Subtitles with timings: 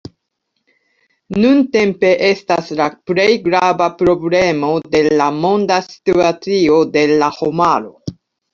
[1.43, 7.97] Nuntempe estas la plej grava problemo de la monda situacio de la homaro.